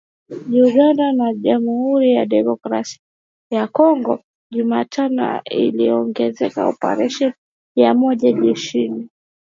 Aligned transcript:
Uganda 0.65 1.05
na 1.19 1.27
Jamhuri 1.43 2.07
ya 2.17 2.23
Kidemokrasi 2.25 2.97
ya 3.55 3.65
Kongo 3.77 4.13
Jumatano 4.53 5.41
ziliongeza 5.51 6.65
operesheni 6.73 7.33
ya 7.81 7.89
pamoja 7.93 8.27
ya 8.29 8.33
kijeshi. 8.35 9.09